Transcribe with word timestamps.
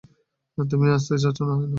তুমি 0.57 0.87
আসতে 0.95 1.15
চাচ্ছ 1.17 1.39
কেন? 1.39 1.61